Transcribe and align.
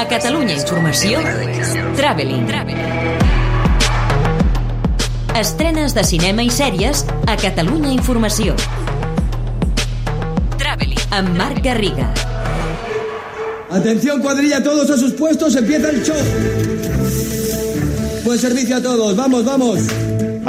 A 0.00 0.08
Catalunya 0.08 0.54
Informació, 0.56 1.18
Traveling. 1.94 2.46
Estrenes 5.36 5.92
de 5.92 6.04
cinema 6.08 6.40
i 6.40 6.48
sèries 6.48 7.02
a 7.28 7.34
Catalunya 7.36 7.92
Informació. 7.92 8.54
Traveling. 10.56 11.04
Amb 11.18 11.36
Marc 11.36 11.60
Garriga. 11.60 12.08
Atención 13.68 14.22
cuadrilla, 14.22 14.64
todos 14.64 14.88
a 14.88 14.96
sus 14.96 15.12
puestos, 15.12 15.54
empieza 15.56 15.90
el 15.90 16.02
show. 16.02 16.16
Buen 18.24 18.38
servicio 18.38 18.78
a 18.78 18.80
todos, 18.80 19.14
vamos, 19.14 19.44
vamos. 19.44 19.80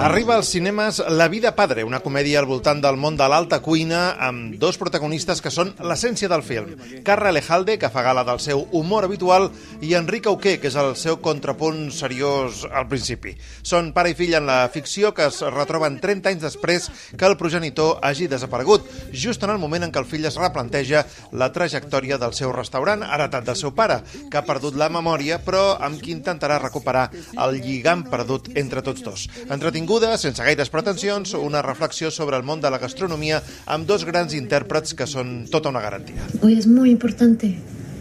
Arriba 0.02 0.34
als 0.36 0.48
cinemes 0.50 0.98
La 1.10 1.28
vida 1.28 1.52
padre, 1.54 1.84
una 1.84 2.00
comèdia 2.02 2.40
al 2.42 2.48
voltant 2.50 2.80
del 2.82 2.96
món 2.98 3.14
de 3.20 3.26
l'alta 3.30 3.60
cuina 3.62 4.16
amb 4.18 4.56
dos 4.58 4.80
protagonistes 4.82 5.44
que 5.46 5.52
són 5.54 5.76
l'essència 5.86 6.26
del 6.32 6.42
film. 6.42 6.72
Carra 7.06 7.30
Alejalde, 7.30 7.76
que 7.78 7.92
fa 7.94 8.02
gala 8.02 8.24
del 8.26 8.40
seu 8.42 8.64
humor 8.74 9.06
habitual, 9.06 9.52
i 9.86 9.94
Enric 9.94 10.26
Auqué, 10.32 10.56
que 10.58 10.72
és 10.72 10.78
el 10.82 10.96
seu 10.98 11.20
contrapunt 11.22 11.92
seriós 11.94 12.64
al 12.66 12.88
principi. 12.90 13.36
Són 13.62 13.92
pare 13.94 14.10
i 14.10 14.18
fill 14.18 14.34
en 14.40 14.50
la 14.50 14.64
ficció 14.74 15.12
que 15.14 15.28
es 15.30 15.38
retroben 15.54 16.00
30 16.02 16.34
anys 16.34 16.48
després 16.48 16.90
que 17.14 17.30
el 17.30 17.38
progenitor 17.38 18.02
hagi 18.02 18.26
desaparegut, 18.26 18.90
just 19.14 19.46
en 19.46 19.54
el 19.54 19.62
moment 19.62 19.86
en 19.86 19.94
què 19.94 20.02
el 20.02 20.10
fill 20.10 20.26
es 20.26 20.40
replanteja 20.42 21.06
la 21.30 21.52
trajectòria 21.54 22.18
del 22.18 22.34
seu 22.34 22.50
restaurant 22.58 23.06
heretat 23.06 23.46
del 23.46 23.60
seu 23.62 23.76
pare, 23.78 24.02
que 24.32 24.42
ha 24.42 24.46
perdut 24.50 24.82
la 24.82 24.90
memòria, 24.90 25.38
però 25.46 25.78
amb 25.78 26.02
qui 26.02 26.18
intentarà 26.18 26.58
recuperar 26.58 27.12
el 27.38 27.62
lligam 27.62 28.02
perdut 28.10 28.50
entre 28.58 28.82
tots 28.82 29.06
dos. 29.06 29.30
Entretingut 29.46 29.91
Benvinguda, 29.92 30.18
sense 30.18 30.40
gaires 30.48 30.70
pretensions, 30.72 31.34
una 31.36 31.62
reflexió 31.62 32.12
sobre 32.16 32.38
el 32.38 32.46
món 32.48 32.62
de 32.64 32.72
la 32.72 32.80
gastronomia 32.80 33.42
amb 33.76 33.90
dos 33.90 34.06
grans 34.08 34.32
intèrprets 34.40 34.96
que 34.96 35.04
són 35.04 35.34
tota 35.52 35.68
una 35.76 35.84
garantia. 35.84 36.32
Hoy 36.40 36.56
es 36.56 36.66
muy 36.66 36.96
importante. 36.96 37.58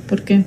¿Por 0.07 0.23
qué? 0.23 0.45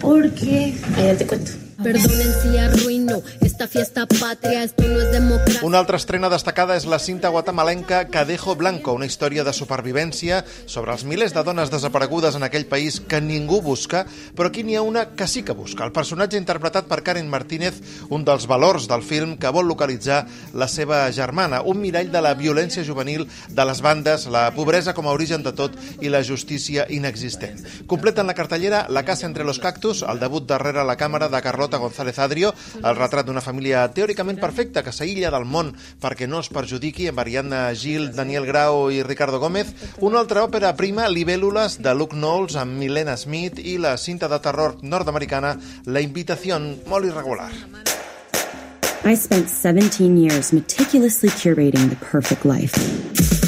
Porque... 0.00 0.72
Ahí 0.96 1.16
te 1.18 1.26
cuento. 1.26 1.67
Perdonen 1.78 2.32
si 2.42 2.58
arruino 2.58 3.22
esta 3.40 3.68
fiesta 3.68 4.04
patria, 4.04 4.64
esto 4.64 4.82
no 4.82 5.00
es 5.00 5.12
democracia. 5.12 5.60
Una 5.62 5.78
altra 5.78 5.94
estrena 5.94 6.26
destacada 6.26 6.74
és 6.74 6.88
la 6.90 6.98
cinta 6.98 7.30
guatemalenca 7.30 8.00
Cadejo 8.10 8.56
Blanco, 8.58 8.96
una 8.98 9.06
història 9.06 9.44
de 9.46 9.52
supervivència 9.54 10.40
sobre 10.66 10.90
els 10.90 11.04
milers 11.06 11.36
de 11.36 11.44
dones 11.46 11.70
desaparegudes 11.70 12.34
en 12.34 12.42
aquell 12.42 12.66
país 12.66 12.98
que 12.98 13.20
ningú 13.22 13.60
busca, 13.62 14.00
però 14.34 14.50
aquí 14.50 14.64
n'hi 14.66 14.74
ha 14.74 14.82
una 14.82 15.04
que 15.14 15.28
sí 15.30 15.44
que 15.46 15.54
busca. 15.54 15.86
El 15.86 15.94
personatge 15.94 16.40
interpretat 16.40 16.90
per 16.90 17.04
Karen 17.06 17.30
Martínez, 17.30 17.78
un 18.10 18.26
dels 18.26 18.48
valors 18.50 18.90
del 18.90 19.06
film 19.06 19.36
que 19.38 19.54
vol 19.54 19.70
localitzar 19.70 20.24
la 20.58 20.66
seva 20.66 21.04
germana, 21.14 21.62
un 21.62 21.78
mirall 21.78 22.10
de 22.10 22.24
la 22.26 22.34
violència 22.34 22.82
juvenil 22.82 23.28
de 23.54 23.68
les 23.70 23.84
bandes, 23.86 24.26
la 24.26 24.48
pobresa 24.50 24.96
com 24.98 25.06
a 25.06 25.14
origen 25.14 25.46
de 25.46 25.54
tot 25.54 25.78
i 26.02 26.10
la 26.10 26.24
justícia 26.26 26.90
inexistent. 26.90 27.62
Completen 27.86 28.26
la 28.26 28.34
cartellera 28.34 28.86
La 28.90 29.04
casa 29.04 29.26
entre 29.26 29.44
los 29.44 29.62
cactus, 29.62 30.02
el 30.02 30.18
debut 30.18 30.42
darrere 30.42 30.82
la 30.82 30.98
càmera 30.98 31.30
de 31.30 31.42
Carlota 31.42 31.67
González 31.76 32.16
Adrio, 32.18 32.54
el 32.80 32.96
retrat 32.96 33.26
d'una 33.28 33.44
família 33.44 33.84
teòricament 33.92 34.40
perfecta 34.40 34.82
que 34.82 34.94
s'aïlla 34.96 35.28
del 35.34 35.44
món 35.44 35.74
perquè 36.00 36.24
no 36.26 36.40
es 36.40 36.48
perjudiqui 36.48 37.10
amb 37.10 37.20
Ariadna 37.20 37.66
Gil, 37.76 38.08
Daniel 38.16 38.46
Grau 38.48 38.88
i 38.88 39.02
Ricardo 39.02 39.38
Gómez, 39.38 39.74
una 40.00 40.22
altra 40.24 40.46
òpera 40.48 40.72
prima, 40.78 41.10
Libèl·lules, 41.12 41.76
de 41.84 41.92
Luke 41.94 42.16
Knowles 42.16 42.56
amb 42.56 42.80
Milena 42.80 43.18
Smith 43.20 43.60
i 43.60 43.76
la 43.76 43.98
cinta 44.00 44.32
de 44.32 44.40
terror 44.40 44.78
nord-americana 44.80 45.58
La 45.84 46.00
invitació 46.00 46.56
molt 46.88 47.04
irregular. 47.04 47.50
I 49.04 49.14
spent 49.14 49.48
17 49.48 50.16
years 50.16 50.52
meticulously 50.52 51.30
curating 51.30 51.88
the 51.90 51.96
perfect 51.96 52.44
life. 52.44 53.47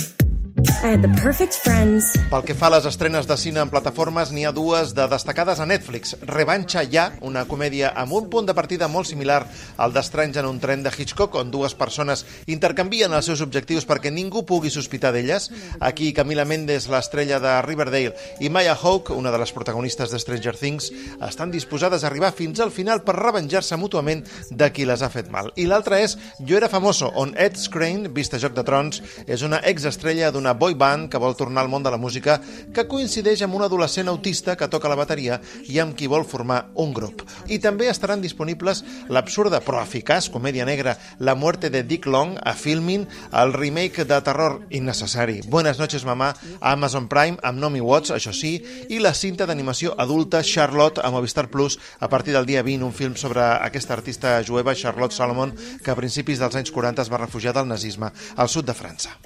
I 0.83 0.95
had 0.95 1.03
the 1.03 1.13
perfect 1.21 1.53
friends. 1.53 2.15
Pel 2.31 2.41
que 2.49 2.55
fa 2.57 2.71
a 2.71 2.73
les 2.73 2.87
estrenes 2.89 3.27
de 3.29 3.37
cine 3.37 3.61
en 3.61 3.69
plataformes, 3.69 4.31
n'hi 4.33 4.47
ha 4.49 4.53
dues 4.57 4.95
de 4.97 5.05
destacades 5.13 5.59
a 5.61 5.67
Netflix. 5.69 6.15
Revanxa 6.25 6.87
ja, 6.89 7.11
una 7.21 7.43
comèdia 7.45 7.91
amb 8.01 8.15
un 8.17 8.31
punt 8.33 8.47
de 8.49 8.55
partida 8.57 8.89
molt 8.89 9.11
similar 9.11 9.43
al 9.77 9.93
d'Estranys 9.93 10.39
en 10.41 10.49
un 10.49 10.61
tren 10.63 10.81
de 10.81 10.89
Hitchcock, 10.89 11.37
on 11.37 11.51
dues 11.53 11.75
persones 11.77 12.25
intercanvien 12.49 13.13
els 13.13 13.29
seus 13.29 13.43
objectius 13.45 13.85
perquè 13.85 14.09
ningú 14.09 14.47
pugui 14.49 14.73
sospitar 14.73 15.11
d'elles. 15.13 15.51
Aquí 15.85 16.15
Camila 16.17 16.47
Mendes, 16.49 16.89
l'estrella 16.89 17.43
de 17.45 17.53
Riverdale, 17.67 18.15
i 18.41 18.49
Maya 18.49 18.73
Hawke, 18.73 19.13
una 19.13 19.35
de 19.35 19.43
les 19.45 19.53
protagonistes 19.53 20.09
de 20.09 20.23
Stranger 20.25 20.57
Things, 20.57 20.89
estan 21.29 21.53
disposades 21.53 22.05
a 22.05 22.09
arribar 22.09 22.33
fins 22.33 22.65
al 22.65 22.73
final 22.73 23.05
per 23.05 23.19
revenjar-se 23.21 23.77
mútuament 23.77 24.25
de 24.49 24.73
qui 24.73 24.89
les 24.89 25.05
ha 25.05 25.13
fet 25.13 25.29
mal. 25.29 25.53
I 25.61 25.69
l'altra 25.69 26.01
és 26.01 26.17
Jo 26.41 26.57
era 26.57 26.73
famoso, 26.73 27.13
on 27.21 27.37
Ed 27.37 27.61
Skrein, 27.61 28.15
vista 28.17 28.41
Joc 28.41 28.57
de 28.57 28.65
Trons, 28.65 29.05
és 29.29 29.45
una 29.45 29.61
exestrella 29.61 30.33
d'una 30.33 30.57
boy 30.57 30.70
band 30.75 31.11
que 31.11 31.21
vol 31.21 31.37
tornar 31.37 31.65
al 31.65 31.71
món 31.73 31.83
de 31.83 31.91
la 31.91 32.01
música 32.01 32.41
que 32.75 32.87
coincideix 32.89 33.43
amb 33.45 33.57
un 33.59 33.65
adolescent 33.67 34.09
autista 34.09 34.57
que 34.57 34.69
toca 34.69 34.91
la 34.91 34.99
bateria 34.99 35.41
i 35.69 35.79
amb 35.83 35.97
qui 35.97 36.09
vol 36.11 36.25
formar 36.25 36.67
un 36.75 36.95
grup. 36.95 37.25
I 37.49 37.59
també 37.59 37.89
estaran 37.91 38.23
disponibles 38.23 38.85
l'absurda 39.09 39.63
però 39.65 39.83
eficaç 39.83 40.31
comèdia 40.31 40.67
negra 40.69 40.97
La 41.19 41.35
muerte 41.35 41.71
de 41.71 41.83
Dick 41.83 42.07
Long 42.07 42.37
a 42.43 42.55
Filmin, 42.55 43.07
el 43.33 43.53
remake 43.53 44.05
de 44.05 44.21
terror 44.25 44.61
innecessari 44.71 45.41
Buenas 45.49 45.79
noches 45.79 46.05
mamà 46.05 46.33
a 46.61 46.73
Amazon 46.73 47.09
Prime 47.09 47.39
amb 47.43 47.61
Nomi 47.61 47.81
Watts, 47.81 48.13
això 48.15 48.33
sí, 48.37 48.57
i 48.89 49.01
la 49.03 49.15
cinta 49.15 49.47
d'animació 49.47 49.95
adulta 49.99 50.43
Charlotte 50.43 51.03
a 51.05 51.11
Movistar 51.11 51.49
Plus 51.51 51.79
a 51.99 52.09
partir 52.09 52.35
del 52.35 52.47
dia 52.47 52.63
20, 52.63 52.85
un 52.85 52.97
film 52.97 53.17
sobre 53.17 53.43
aquesta 53.43 53.95
artista 53.95 54.39
jueva 54.47 54.75
Charlotte 54.75 55.15
Salomon 55.15 55.55
que 55.85 55.91
a 55.91 55.99
principis 55.99 56.41
dels 56.41 56.57
anys 56.57 56.73
40 56.75 57.03
es 57.03 57.13
va 57.13 57.23
refugiar 57.25 57.55
del 57.57 57.69
nazisme 57.69 58.13
al 58.37 58.49
sud 58.49 58.71
de 58.71 58.77
França. 58.77 59.19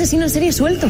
Asesino 0.00 0.22
en 0.24 0.30
serie 0.30 0.50
suelto. 0.50 0.88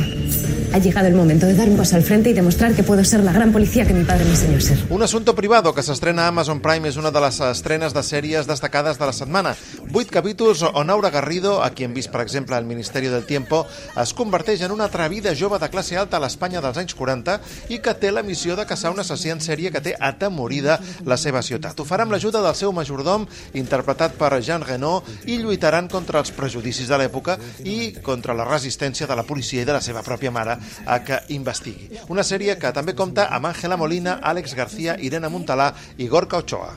Ha 0.72 0.78
llegado 0.78 1.08
el 1.08 1.14
momento 1.14 1.46
de 1.46 1.54
dar 1.56 1.68
un 1.68 1.76
paso 1.76 1.96
al 1.96 2.04
frente 2.04 2.30
y 2.30 2.32
demostrar 2.32 2.74
que 2.74 2.84
puedo 2.84 3.04
ser 3.04 3.24
la 3.24 3.32
gran 3.32 3.50
policía 3.50 3.84
que 3.84 3.92
mi 3.92 4.04
padre 4.04 4.24
me 4.24 4.30
enseñó 4.30 4.56
a 4.56 4.60
ser. 4.60 4.78
Un 4.88 5.02
assumpte 5.02 5.32
privado 5.32 5.74
que 5.74 5.82
s'estrena 5.82 6.26
a 6.26 6.28
Amazon 6.28 6.60
Prime 6.62 6.86
és 6.86 6.94
una 6.96 7.10
de 7.10 7.18
les 7.18 7.40
estrenes 7.42 7.90
de 7.90 8.04
sèries 8.06 8.46
destacades 8.46 8.94
de 8.94 9.08
la 9.08 9.12
setmana. 9.12 9.56
Vuit 9.90 10.06
capítols 10.14 10.62
on 10.62 10.90
Aura 10.94 11.10
Garrido, 11.10 11.56
a 11.64 11.72
qui 11.74 11.82
hem 11.82 11.96
vist, 11.96 12.12
per 12.12 12.20
exemple, 12.22 12.54
al 12.54 12.68
Ministeri 12.68 13.10
del 13.10 13.26
Tiempo, 13.26 13.64
es 13.98 14.12
converteix 14.14 14.62
en 14.62 14.70
una 14.70 14.86
atrevida 14.86 15.32
jove 15.34 15.58
de 15.58 15.70
classe 15.72 15.98
alta 15.98 16.20
a 16.20 16.22
l'Espanya 16.22 16.62
dels 16.62 16.78
anys 16.78 16.94
40 16.94 17.40
i 17.74 17.80
que 17.82 17.96
té 17.98 18.14
la 18.14 18.22
missió 18.22 18.54
de 18.54 18.68
caçar 18.70 18.94
un 18.94 19.02
assassí 19.02 19.34
en 19.34 19.42
sèrie 19.42 19.74
que 19.74 19.82
té 19.82 19.96
atemorida 19.98 20.78
la 21.02 21.18
seva 21.18 21.42
ciutat. 21.42 21.82
Ho 21.82 21.88
farà 21.88 22.06
amb 22.06 22.14
l'ajuda 22.14 22.44
del 22.46 22.54
seu 22.54 22.70
majordom, 22.70 23.26
interpretat 23.58 24.14
per 24.14 24.38
Jean 24.38 24.62
Reno, 24.62 25.02
i 25.26 25.42
lluitaran 25.42 25.90
contra 25.90 26.22
els 26.22 26.30
prejudicis 26.30 26.86
de 26.86 27.02
l'època 27.02 27.40
i 27.66 27.96
contra 28.06 28.38
la 28.38 28.46
resistència 28.46 29.10
de 29.10 29.18
la 29.18 29.26
policia 29.26 29.66
i 29.66 29.66
de 29.66 29.74
la 29.74 29.82
seva 29.82 30.06
pròpia 30.06 30.30
mare 30.30 30.59
a 30.86 31.00
que 31.04 31.20
investigui. 31.28 31.90
Una 32.08 32.24
sèrie 32.26 32.56
que 32.58 32.72
també 32.76 32.94
compta 32.98 33.28
amb 33.30 33.50
Ángela 33.50 33.78
Molina, 33.80 34.18
Àlex 34.22 34.54
García, 34.58 34.96
Irene 35.00 35.28
Montalà 35.28 35.72
i 35.98 36.08
Gorka 36.08 36.38
Ochoa. 36.38 36.76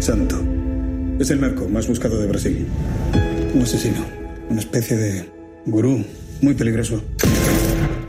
Santo. 0.00 0.42
Es 1.18 1.30
el 1.30 1.40
narco 1.40 1.68
más 1.68 1.86
buscado 1.86 2.20
de 2.20 2.26
Brasil. 2.26 2.66
Un 3.54 3.62
asesino. 3.62 4.04
Una 4.50 4.60
especie 4.60 4.96
de 4.96 5.30
gurú. 5.66 6.04
Muy 6.42 6.54
peligroso. 6.54 7.02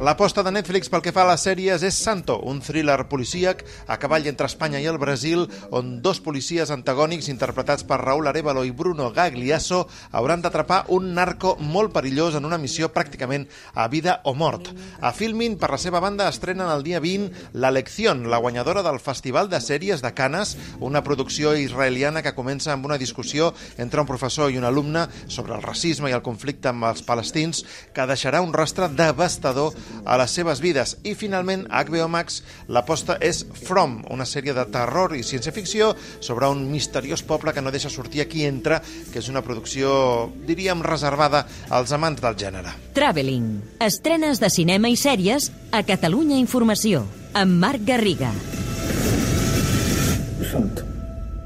L'aposta 0.04 0.44
de 0.44 0.52
Netflix 0.52 0.90
pel 0.92 1.00
que 1.00 1.14
fa 1.16 1.22
a 1.24 1.30
les 1.30 1.44
sèries 1.46 1.84
és 1.88 1.96
Santo, 1.96 2.36
un 2.44 2.58
thriller 2.60 2.98
policíac 3.08 3.62
a 3.88 3.96
cavall 3.96 4.26
entre 4.28 4.50
Espanya 4.50 4.82
i 4.84 4.88
el 4.92 4.98
Brasil, 5.00 5.46
on 5.72 6.02
dos 6.04 6.20
policies 6.20 6.68
antagònics 6.74 7.30
interpretats 7.32 7.86
per 7.88 8.02
Raúl 8.02 8.28
Arevalo 8.28 8.66
i 8.68 8.74
Bruno 8.76 9.08
Gagliasso 9.16 9.86
hauran 10.12 10.44
d'atrapar 10.44 10.82
un 10.92 11.14
narco 11.16 11.54
molt 11.62 11.94
perillós 11.96 12.36
en 12.36 12.44
una 12.44 12.60
missió 12.60 12.90
pràcticament 12.92 13.48
a 13.74 13.86
vida 13.88 14.18
o 14.28 14.34
mort. 14.36 14.68
A 15.00 15.14
Filmin, 15.16 15.56
per 15.56 15.72
la 15.72 15.80
seva 15.80 16.04
banda, 16.04 16.28
estrenen 16.28 16.68
el 16.68 16.84
dia 16.84 17.00
20 17.00 17.56
La 17.56 17.72
Lección, 17.72 18.28
la 18.30 18.42
guanyadora 18.44 18.84
del 18.84 19.00
Festival 19.00 19.48
de 19.50 19.64
Sèries 19.64 20.04
de 20.04 20.12
Canes, 20.14 20.58
una 20.82 21.06
producció 21.08 21.56
israeliana 21.56 22.22
que 22.22 22.36
comença 22.36 22.74
amb 22.76 22.92
una 22.92 23.00
discussió 23.00 23.54
entre 23.78 24.04
un 24.04 24.12
professor 24.12 24.52
i 24.52 24.60
un 24.60 24.68
alumne 24.68 25.08
sobre 25.28 25.56
el 25.56 25.64
racisme 25.64 26.12
i 26.12 26.20
el 26.20 26.26
conflicte 26.26 26.74
amb 26.76 26.92
els 26.92 27.08
palestins 27.08 27.64
que 27.96 28.10
deixarà 28.12 28.44
un 28.44 28.52
rastre 28.52 28.92
devastador 28.92 29.72
a 30.06 30.18
les 30.22 30.32
seves 30.32 30.62
vides. 30.64 30.98
I 31.04 31.16
finalment, 31.16 31.66
a 31.70 31.84
HBO 31.84 32.08
Max, 32.12 32.42
l'aposta 32.68 33.18
és 33.22 33.44
From, 33.66 34.02
una 34.14 34.28
sèrie 34.30 34.56
de 34.56 34.66
terror 34.72 35.16
i 35.16 35.24
ciència-ficció 35.26 35.94
sobre 36.20 36.50
un 36.52 36.66
misteriós 36.72 37.24
poble 37.24 37.54
que 37.54 37.64
no 37.64 37.74
deixa 37.74 37.90
sortir 37.90 38.24
a 38.24 38.30
qui 38.30 38.46
entra, 38.46 38.82
que 39.12 39.20
és 39.20 39.30
una 39.32 39.44
producció, 39.46 40.32
diríem, 40.48 40.84
reservada 40.86 41.46
als 41.70 41.94
amants 41.96 42.22
del 42.22 42.38
gènere. 42.40 42.76
Traveling. 42.98 43.62
Estrenes 43.84 44.42
de 44.42 44.50
cinema 44.50 44.90
i 44.90 44.98
sèries 45.00 45.52
a 45.72 45.84
Catalunya 45.84 46.38
Informació. 46.42 47.06
Amb 47.36 47.60
Marc 47.60 47.84
Garriga. 47.84 48.32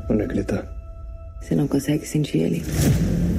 È 0.09 0.25
che 0.25 0.33
l'età. 0.33 0.67
Se 1.41 1.55
non 1.55 1.67
consegue 1.67 2.05
sentir 2.05 2.43
ele. 2.43 3.38